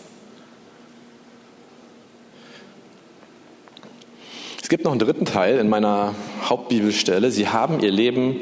[4.69, 7.31] Es gibt noch einen dritten Teil in meiner Hauptbibelstelle.
[7.31, 8.35] Sie haben ihr Leben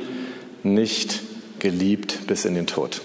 [0.61, 1.21] nicht
[1.59, 2.99] geliebt bis in den Tod.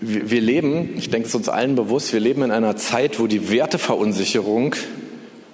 [0.00, 3.28] Wir leben, ich denke es ist uns allen bewusst, wir leben in einer Zeit, wo
[3.28, 4.74] die Werteverunsicherung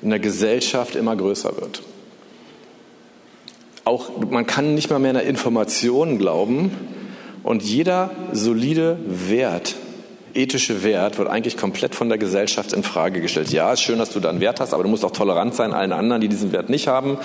[0.00, 1.82] in der Gesellschaft immer größer wird.
[3.84, 6.70] Auch man kann nicht mal mehr einer Information glauben
[7.42, 9.76] und jeder solide Wert
[10.34, 13.50] ethische Wert wird eigentlich komplett von der Gesellschaft in Frage gestellt.
[13.50, 15.72] Ja, ist schön, dass du da einen Wert hast, aber du musst auch tolerant sein
[15.72, 17.18] allen anderen, die diesen Wert nicht haben.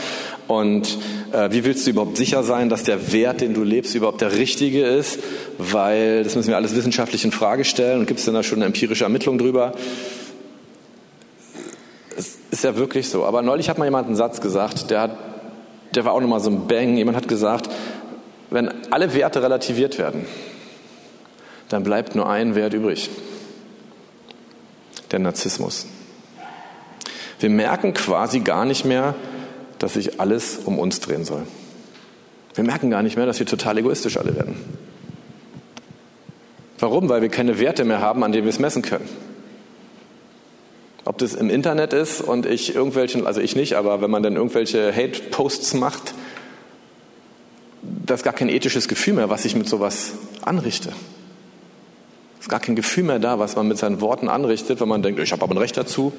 [0.48, 0.98] Und
[1.32, 4.34] äh, wie willst du überhaupt sicher sein, dass der Wert, den du lebst, überhaupt der
[4.34, 5.20] richtige ist?
[5.58, 8.00] Weil das müssen wir alles wissenschaftlich in Frage stellen.
[8.00, 9.74] Und gibt es denn da schon eine empirische Ermittlung drüber?
[12.18, 13.26] Es ist ja wirklich so.
[13.26, 15.18] Aber neulich hat mal jemand einen Satz gesagt, der, hat,
[15.94, 16.98] der war auch nochmal so ein Bang.
[16.98, 17.70] Jemand hat gesagt,
[18.50, 20.26] wenn alle Werte relativiert werden,
[21.76, 23.10] dann bleibt nur ein Wert übrig.
[25.12, 25.86] Der Narzissmus.
[27.42, 29.14] Wir merken quasi gar nicht mehr,
[29.78, 31.46] dass sich alles um uns drehen soll.
[32.54, 34.56] Wir merken gar nicht mehr, dass wir total egoistisch alle werden.
[36.80, 37.10] Warum?
[37.10, 39.10] Weil wir keine Werte mehr haben, an denen wir es messen können.
[41.04, 44.38] Ob das im Internet ist und ich irgendwelchen, also ich nicht, aber wenn man dann
[44.38, 46.14] irgendwelche Hate-Posts macht,
[47.82, 50.94] da ist gar kein ethisches Gefühl mehr, was ich mit sowas anrichte
[52.46, 55.20] ist gar kein Gefühl mehr da, was man mit seinen Worten anrichtet, wenn man denkt,
[55.20, 56.14] ich habe aber ein Recht dazu,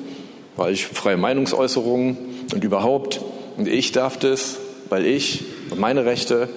[0.57, 2.17] weil ich freie Meinungsäußerungen
[2.53, 3.21] und überhaupt
[3.57, 4.57] und ich darf das,
[4.89, 6.49] weil ich und meine Rechte.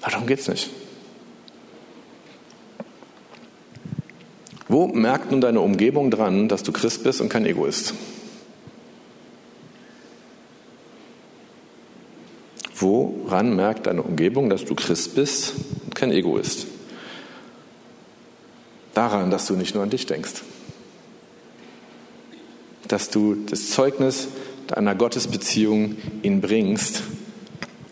[0.00, 0.70] Aber darum geht es nicht.
[4.68, 7.92] Wo merkt nun deine Umgebung dran, dass du Christ bist und kein Egoist?
[12.74, 15.52] Woran merkt deine Umgebung, dass du Christ bist
[15.84, 16.69] und kein Egoist?
[19.00, 20.42] Daran, dass du nicht nur an dich denkst.
[22.86, 24.28] Dass du das Zeugnis
[24.66, 27.02] deiner Gottesbeziehung ihnen bringst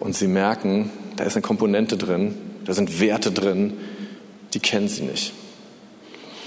[0.01, 2.35] und sie merken, da ist eine Komponente drin,
[2.67, 3.73] da sind Werte drin,
[4.53, 5.33] die kennen sie nicht.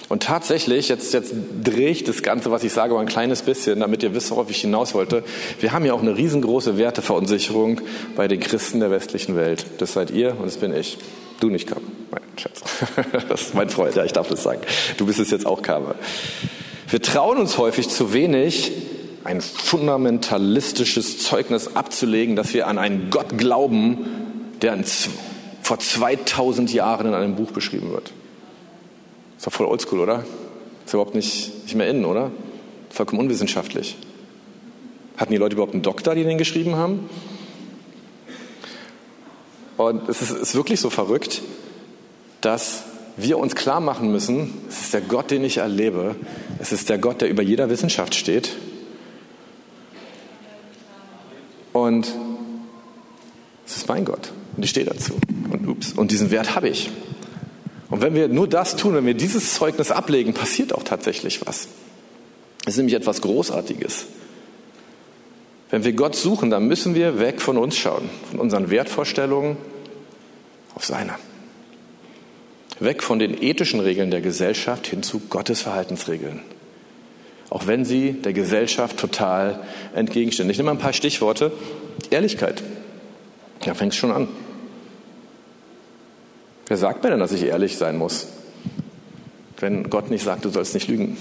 [0.09, 3.79] Und tatsächlich, jetzt, jetzt drehe ich das Ganze, was ich sage, mal ein kleines bisschen,
[3.79, 5.23] damit ihr wisst, worauf ich hinaus wollte.
[5.59, 7.81] Wir haben ja auch eine riesengroße Werteverunsicherung
[8.15, 9.65] bei den Christen der westlichen Welt.
[9.79, 10.99] Das seid ihr und das bin ich.
[11.39, 11.81] Du nicht, Karl.
[12.41, 12.61] Schatz.
[13.29, 14.61] Das ist mein Freund, ja, ich darf das sagen.
[14.97, 15.95] Du bist es jetzt auch, Karl.
[16.89, 18.71] Wir trauen uns häufig zu wenig,
[19.23, 24.05] ein fundamentalistisches Zeugnis abzulegen, dass wir an einen Gott glauben,
[24.61, 24.77] der
[25.61, 28.11] vor 2000 Jahren in einem Buch beschrieben wird.
[29.37, 30.25] Ist doch voll oldschool, oder?
[30.85, 32.31] Ist überhaupt nicht, nicht mehr innen, oder?
[32.89, 33.95] Vollkommen unwissenschaftlich.
[35.17, 37.09] Hatten die Leute überhaupt einen Doktor, die den geschrieben haben?
[39.77, 41.41] Und es ist, ist wirklich so verrückt,
[42.41, 42.83] dass
[43.17, 46.15] wir uns klar machen müssen, es ist der Gott, den ich erlebe.
[46.59, 48.51] Es ist der Gott, der über jeder Wissenschaft steht.
[51.73, 52.13] Und
[53.65, 54.31] es ist mein Gott.
[54.55, 55.13] Und ich stehe dazu.
[55.51, 55.93] Und ups.
[55.93, 56.89] Und diesen Wert habe ich.
[57.89, 61.67] Und wenn wir nur das tun, wenn wir dieses Zeugnis ablegen, passiert auch tatsächlich was.
[62.65, 64.05] Es ist nämlich etwas Großartiges.
[65.69, 69.57] Wenn wir Gott suchen, dann müssen wir weg von uns schauen, von unseren Wertvorstellungen
[70.75, 71.15] auf seine.
[72.81, 76.41] Weg von den ethischen Regeln der Gesellschaft hin zu Gottes Verhaltensregeln.
[77.51, 79.59] Auch wenn sie der Gesellschaft total
[79.93, 80.49] entgegenstehen.
[80.49, 81.51] Ich nehme mal ein paar Stichworte.
[82.09, 82.63] Ehrlichkeit.
[83.59, 84.27] Da fängt es schon an.
[86.65, 88.27] Wer sagt mir denn, dass ich ehrlich sein muss?
[89.59, 91.17] Wenn Gott nicht sagt, du sollst nicht lügen.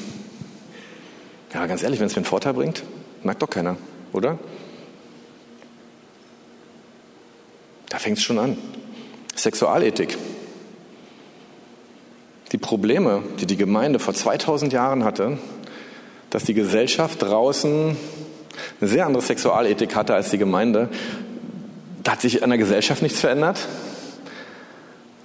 [1.53, 2.85] Ja, ganz ehrlich, wenn es mir einen Vorteil bringt,
[3.23, 3.77] merkt doch keiner,
[4.15, 4.39] oder?
[7.91, 8.57] Da fängt es schon an.
[9.35, 10.17] Sexualethik.
[12.53, 15.39] Die Probleme, die die Gemeinde vor 2000 Jahren hatte,
[16.31, 17.97] dass die Gesellschaft draußen
[18.81, 20.89] eine sehr andere Sexualethik hatte als die Gemeinde,
[22.03, 23.69] da hat sich an der Gesellschaft nichts verändert.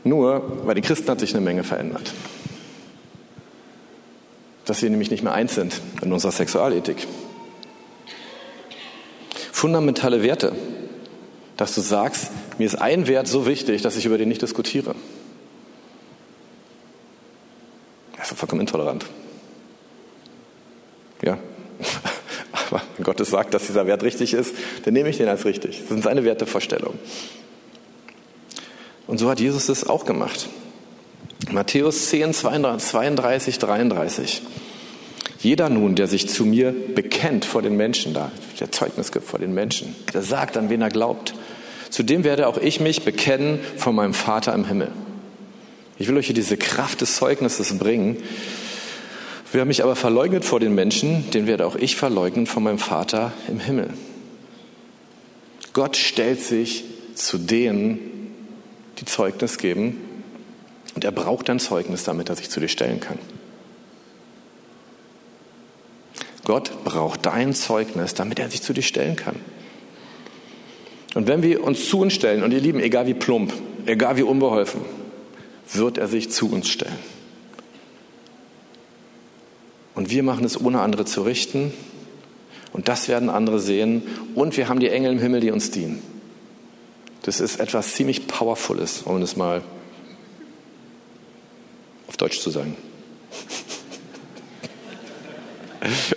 [0.04, 2.14] Nur bei den Christen hat sich eine Menge verändert.
[4.66, 7.08] Dass sie nämlich nicht mehr eins sind in unserer Sexualethik.
[9.52, 10.54] Fundamentale Werte.
[11.58, 14.94] Dass du sagst, mir ist ein Wert so wichtig, dass ich über den nicht diskutiere.
[18.18, 19.06] Das ist vollkommen intolerant.
[21.24, 21.38] Ja.
[22.70, 25.80] Aber wenn Gott sagt, dass dieser Wert richtig ist, dann nehme ich den als richtig.
[25.80, 27.00] Das sind seine Wertevorstellungen.
[29.08, 30.48] Und so hat Jesus es auch gemacht.
[31.52, 34.42] Matthäus 10, 32, 33.
[35.40, 39.38] Jeder nun, der sich zu mir bekennt vor den Menschen, da, der Zeugnis gibt vor
[39.40, 41.36] den Menschen, der sagt, an wen er glaubt,
[41.92, 44.92] zu dem werde auch ich mich bekennen vor meinem Vater im Himmel.
[45.98, 48.18] Ich will euch hier diese Kraft des Zeugnisses bringen.
[49.52, 53.32] Wer mich aber verleugnet vor den Menschen, den werde auch ich verleugnen vor meinem Vater
[53.48, 53.94] im Himmel.
[55.72, 56.84] Gott stellt sich
[57.16, 58.00] zu denen,
[59.00, 59.98] die Zeugnis geben.
[60.96, 63.20] Und er braucht ein Zeugnis, damit er sich zu dir stellen kann.
[66.46, 69.36] Gott braucht dein Zeugnis, damit er sich zu dir stellen kann.
[71.16, 73.54] Und wenn wir uns zu uns stellen, und ihr Lieben, egal wie plump,
[73.86, 74.82] egal wie unbeholfen,
[75.74, 77.00] wird er sich zu uns stellen.
[79.96, 81.74] Und wir machen es ohne andere zu richten.
[82.74, 84.04] Und das werden andere sehen.
[84.36, 86.04] Und wir haben die Engel im Himmel, die uns dienen.
[87.24, 89.64] Das ist etwas ziemlich Powerfules, um es mal
[92.08, 92.76] auf Deutsch zu sagen.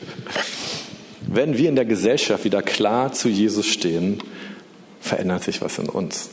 [1.22, 4.22] Wenn wir in der Gesellschaft wieder klar zu Jesus stehen,
[5.00, 6.30] verändert sich was in uns.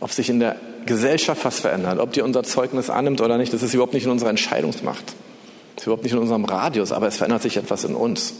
[0.00, 3.62] Ob sich in der Gesellschaft was verändert, ob die unser Zeugnis annimmt oder nicht, das
[3.62, 5.04] ist überhaupt nicht in unserer Entscheidungsmacht.
[5.74, 8.34] Das ist überhaupt nicht in unserem Radius, aber es verändert sich etwas in uns.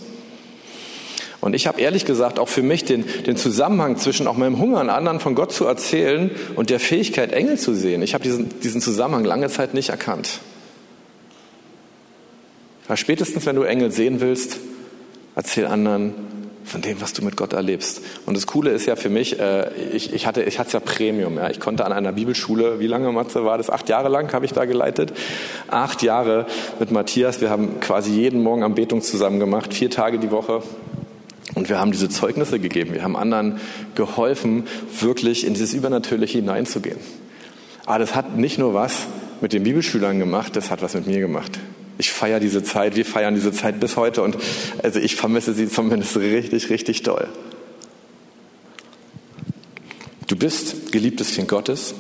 [1.40, 4.78] Und ich habe ehrlich gesagt auch für mich den, den Zusammenhang zwischen auch meinem Hunger
[4.78, 8.00] an anderen von Gott zu erzählen und der Fähigkeit, Engel zu sehen.
[8.02, 10.38] Ich habe diesen, diesen Zusammenhang lange Zeit nicht erkannt.
[12.86, 14.58] Aber spätestens, wenn du Engel sehen willst,
[15.34, 16.14] erzähl anderen
[16.64, 18.02] von dem, was du mit Gott erlebst.
[18.26, 21.36] Und das Coole ist ja für mich, äh, ich, ich hatte ich hatte ja Premium.
[21.36, 21.50] Ja.
[21.50, 23.70] Ich konnte an einer Bibelschule, wie lange, Matze, war das?
[23.70, 25.12] Acht Jahre lang habe ich da geleitet.
[25.68, 26.46] Acht Jahre
[26.78, 27.40] mit Matthias.
[27.40, 30.62] Wir haben quasi jeden Morgen Anbetung zusammen gemacht, vier Tage die Woche.
[31.54, 32.94] Und wir haben diese Zeugnisse gegeben.
[32.94, 33.60] Wir haben anderen
[33.94, 34.64] geholfen,
[35.00, 36.98] wirklich in dieses Übernatürliche hineinzugehen.
[37.84, 39.06] Aber das hat nicht nur was
[39.40, 41.58] mit den Bibelschülern gemacht, das hat was mit mir gemacht.
[42.02, 44.36] Ich feiere diese Zeit, wir feiern diese Zeit bis heute und
[44.82, 47.28] also ich vermisse sie zumindest richtig, richtig doll.
[50.26, 51.94] Du bist geliebtes Kind Gottes.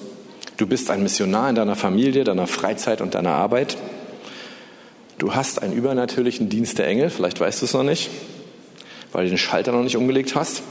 [0.56, 3.76] Du bist ein Missionar in deiner Familie, deiner Freizeit und deiner Arbeit.
[5.18, 8.10] Du hast einen übernatürlichen Dienst der Engel, vielleicht weißt du es noch nicht
[9.12, 10.62] weil du den Schalter noch nicht umgelegt hast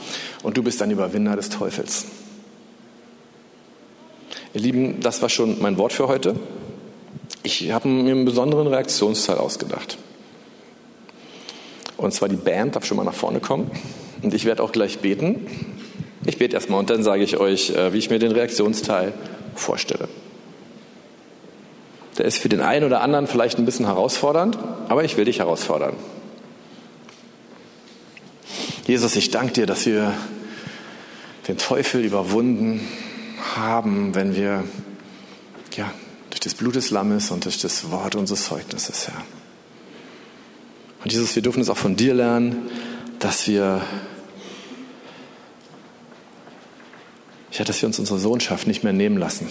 [0.44, 2.08] und du bist ein Überwinder des Teufels.
[4.54, 6.36] Ihr Lieben, das war schon mein Wort für heute.
[7.44, 9.98] Ich habe mir einen besonderen Reaktionsteil ausgedacht.
[11.98, 13.72] Und zwar die Band darf schon mal nach vorne kommen.
[14.22, 15.48] Und ich werde auch gleich beten.
[16.26, 19.14] Ich bete erstmal und dann sage ich euch, äh, wie ich mir den Reaktionsteil
[19.56, 20.08] vorstelle.
[22.18, 24.58] Der ist für den einen oder anderen vielleicht ein bisschen herausfordernd,
[24.90, 25.96] aber ich will dich herausfordern.
[28.86, 30.14] Jesus, ich danke dir, dass wir
[31.48, 32.88] den Teufel überwunden
[33.56, 34.64] haben, wenn wir
[35.76, 35.92] ja,
[36.42, 39.22] durch das Blut des Lammes und durch das Wort unseres Zeugnisses, Herr.
[41.04, 42.68] Und Jesus, wir dürfen es auch von dir lernen,
[43.20, 43.84] dass wir,
[47.52, 49.50] ja, dass wir uns unsere Sohnschaft nicht mehr nehmen lassen.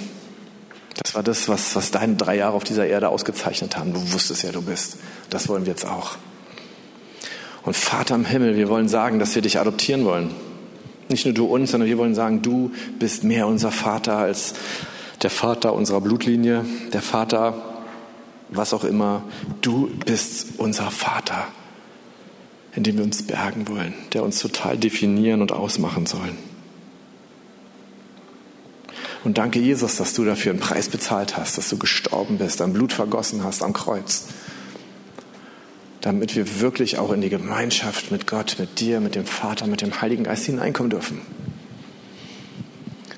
[1.00, 3.92] Das war das, was, was deine drei Jahre auf dieser Erde ausgezeichnet haben.
[3.92, 4.96] Du wusstest ja, du bist.
[5.30, 6.16] Das wollen wir jetzt auch.
[7.62, 10.34] Und Vater im Himmel, wir wollen sagen, dass wir dich adoptieren wollen.
[11.08, 14.54] Nicht nur du uns, sondern wir wollen sagen, du bist mehr unser Vater als
[15.22, 17.54] der Vater unserer Blutlinie, der Vater,
[18.48, 19.22] was auch immer.
[19.60, 21.46] Du bist unser Vater,
[22.74, 26.30] in dem wir uns bergen wollen, der uns total definieren und ausmachen soll.
[29.22, 32.72] Und danke Jesus, dass du dafür einen Preis bezahlt hast, dass du gestorben bist, dein
[32.72, 34.24] Blut vergossen hast am Kreuz
[36.00, 39.82] damit wir wirklich auch in die Gemeinschaft mit Gott, mit dir, mit dem Vater, mit
[39.82, 41.20] dem Heiligen Geist hineinkommen dürfen.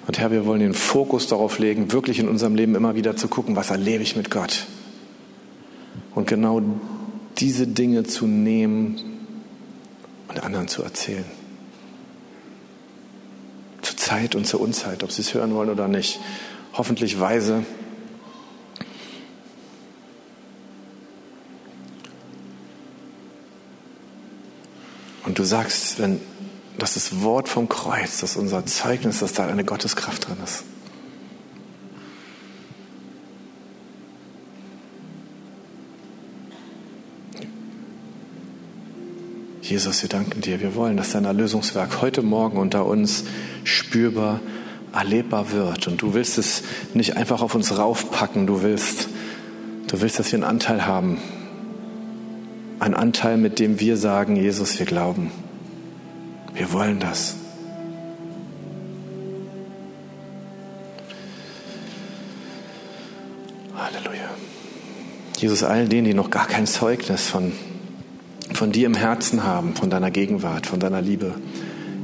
[0.07, 3.29] Und Herr, wir wollen den Fokus darauf legen, wirklich in unserem Leben immer wieder zu
[3.29, 4.67] gucken, was erlebe ich mit Gott.
[6.15, 6.61] Und genau
[7.39, 9.01] diese Dinge zu nehmen
[10.29, 11.25] und anderen zu erzählen.
[13.83, 16.21] Zur Zeit und zur Unzeit, ob sie es hören wollen oder nicht.
[16.73, 17.65] Hoffentlich weise
[25.25, 26.21] Und du sagst, wenn
[26.79, 30.65] das das Wort vom Kreuz, das ist unser Zeugnis, dass da eine Gotteskraft drin ist.
[39.61, 40.61] Jesus, wir danken dir.
[40.61, 43.25] Wir wollen, dass dein Erlösungswerk heute Morgen unter uns
[43.65, 44.41] spürbar,
[44.93, 45.87] erlebbar wird.
[45.87, 46.63] Und du willst es
[46.95, 48.47] nicht einfach auf uns raufpacken.
[48.47, 49.09] Du willst,
[49.87, 51.19] du willst, dass wir einen Anteil haben
[52.83, 55.31] ein Anteil, mit dem wir sagen, Jesus, wir glauben.
[56.55, 57.37] Wir wollen das.
[63.75, 64.31] Halleluja.
[65.39, 67.53] Jesus, allen denen, die noch gar kein Zeugnis von,
[68.53, 71.35] von dir im Herzen haben, von deiner Gegenwart, von deiner Liebe,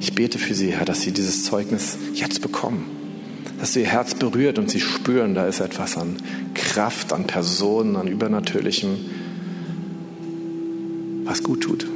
[0.01, 2.87] ich bete für sie, Herr, dass sie dieses Zeugnis jetzt bekommen.
[3.61, 6.17] Dass sie ihr Herz berührt und sie spüren, da ist etwas an
[6.55, 8.97] Kraft, an Personen, an Übernatürlichem,
[11.25, 11.87] was gut tut,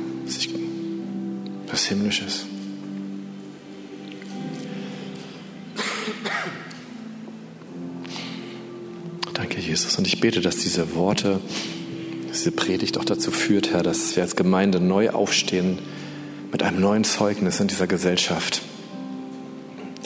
[1.72, 2.46] was himmlisches.
[9.32, 9.96] Danke, Jesus.
[9.96, 11.40] Und ich bete, dass diese Worte,
[12.30, 15.78] diese Predigt auch dazu führt, Herr, dass wir als Gemeinde neu aufstehen
[16.52, 18.62] mit einem neuen Zeugnis in dieser Gesellschaft,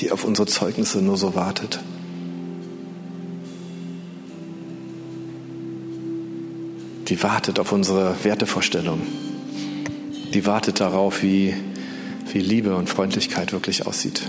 [0.00, 1.80] die auf unsere Zeugnisse nur so wartet.
[7.08, 9.00] die wartet auf unsere Wertevorstellung.
[10.36, 11.54] Die wartet darauf, wie,
[12.30, 14.20] wie Liebe und Freundlichkeit wirklich aussieht.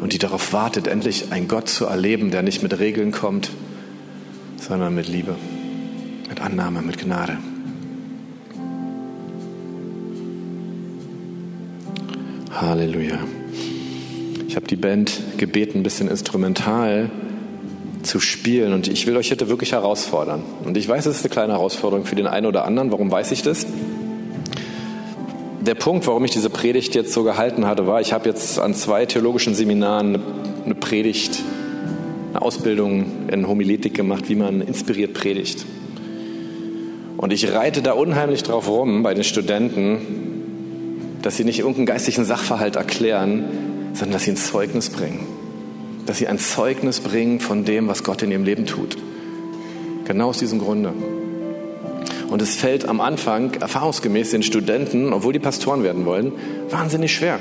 [0.00, 3.50] Und die darauf wartet, endlich einen Gott zu erleben, der nicht mit Regeln kommt,
[4.56, 5.34] sondern mit Liebe,
[6.28, 7.38] mit Annahme, mit Gnade.
[12.52, 13.18] Halleluja.
[14.46, 17.10] Ich habe die Band gebeten, ein bisschen instrumental
[18.06, 18.72] zu spielen.
[18.72, 20.42] Und ich will euch heute wirklich herausfordern.
[20.64, 22.90] Und ich weiß, es ist eine kleine Herausforderung für den einen oder anderen.
[22.90, 23.66] Warum weiß ich das?
[25.60, 28.74] Der Punkt, warum ich diese Predigt jetzt so gehalten hatte, war, ich habe jetzt an
[28.74, 30.20] zwei theologischen Seminaren
[30.64, 31.42] eine Predigt,
[32.30, 35.66] eine Ausbildung in Homiletik gemacht, wie man inspiriert predigt.
[37.16, 42.24] Und ich reite da unheimlich drauf rum bei den Studenten, dass sie nicht irgendeinen geistlichen
[42.24, 43.44] Sachverhalt erklären,
[43.94, 45.35] sondern dass sie ein Zeugnis bringen
[46.06, 48.96] dass sie ein Zeugnis bringen von dem, was Gott in ihrem Leben tut.
[50.04, 50.92] Genau aus diesem Grunde.
[52.28, 56.32] Und es fällt am Anfang erfahrungsgemäß den Studenten, obwohl die Pastoren werden wollen,
[56.70, 57.38] wahnsinnig schwer.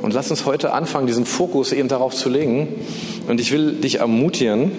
[0.00, 2.68] Und lass uns heute anfangen, diesen Fokus eben darauf zu legen.
[3.28, 4.72] Und ich will dich ermutigen,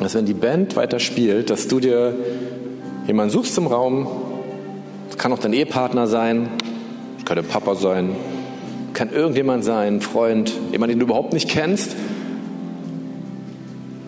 [0.00, 2.14] dass wenn die Band weiter spielt, dass du dir
[3.06, 4.08] jemanden suchst im Raum,
[5.18, 6.48] kann auch dein Ehepartner sein,
[7.24, 8.10] kann der Papa sein,
[8.98, 11.94] kann irgendjemand sein, ein Freund, jemand, den du überhaupt nicht kennst,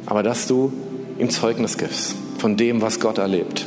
[0.05, 0.73] aber dass du
[1.17, 3.67] ihm Zeugnis gibst von dem, was Gott erlebt.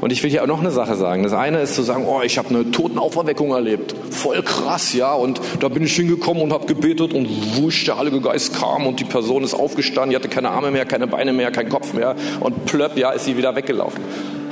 [0.00, 1.24] Und ich will hier auch noch eine Sache sagen.
[1.24, 3.94] Das eine ist zu sagen, oh, ich habe eine Totenauferweckung erlebt.
[4.10, 5.12] Voll krass, ja.
[5.12, 8.98] Und da bin ich hingekommen und habe gebetet und wusch, der Heilige Geist kam und
[8.98, 12.16] die Person ist aufgestanden, die hatte keine Arme mehr, keine Beine mehr, keinen Kopf mehr.
[12.40, 14.02] Und plöpp, ja, ist sie wieder weggelaufen.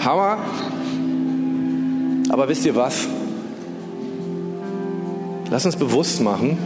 [0.04, 0.36] Hammer.
[2.28, 3.08] Aber wisst ihr was?
[5.50, 6.56] Lass uns bewusst machen,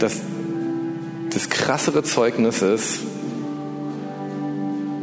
[0.00, 0.20] dass
[1.32, 3.00] das krassere Zeugnis ist,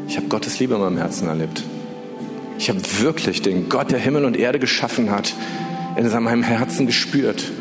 [0.10, 1.64] ich habe Gottes Liebe in meinem Herzen erlebt.
[2.60, 5.34] Ich habe wirklich den Gott, der Himmel und Erde geschaffen hat,
[5.96, 7.52] in meinem Herzen gespürt.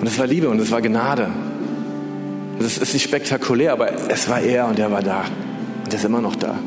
[0.00, 1.30] Und es war Liebe und es war Gnade.
[2.58, 5.24] Das ist nicht spektakulär, aber es war er und er war da.
[5.84, 6.58] Und er ist immer noch da.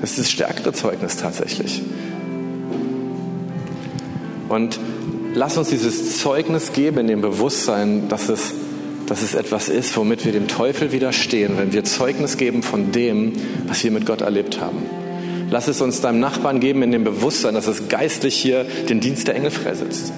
[0.00, 1.82] Das ist das stärkere Zeugnis tatsächlich.
[4.48, 4.80] Und
[5.34, 8.52] lass uns dieses Zeugnis geben in dem Bewusstsein, dass es,
[9.06, 13.32] dass es etwas ist, womit wir dem Teufel widerstehen, wenn wir Zeugnis geben von dem,
[13.66, 14.78] was wir mit Gott erlebt haben.
[15.50, 19.26] Lass es uns deinem Nachbarn geben in dem Bewusstsein, dass es geistlich hier den Dienst
[19.26, 20.12] der Engel freisetzt.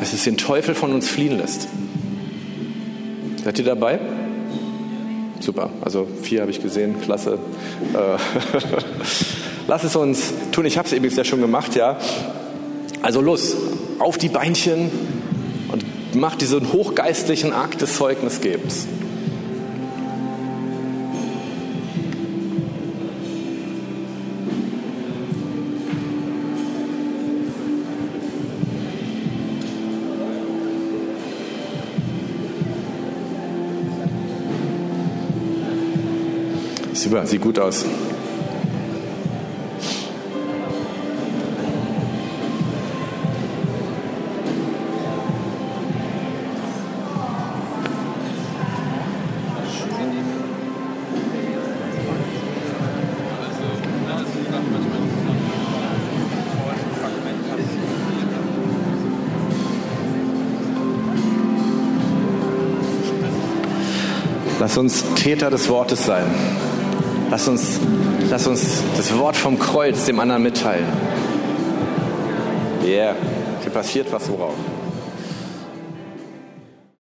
[0.00, 1.68] Dass es den Teufel von uns fliehen lässt.
[3.44, 4.00] Seid ihr dabei?
[5.40, 7.38] Super, also vier habe ich gesehen, klasse.
[7.92, 7.96] Äh,
[9.68, 11.98] lass es uns tun, ich habe es übrigens ja schon gemacht, ja.
[13.02, 13.56] Also los,
[13.98, 14.90] auf die Beinchen
[15.72, 15.84] und
[16.14, 18.86] mach diesen hochgeistlichen Akt des Zeugnisgebens.
[36.94, 37.84] Super, sieht gut aus.
[64.82, 66.24] Uns Täter des Wortes sein.
[67.30, 67.78] Lass uns,
[68.28, 70.86] lass uns das Wort vom Kreuz dem anderen mitteilen.
[72.84, 73.14] Yeah,
[73.62, 74.54] hier passiert was worauf.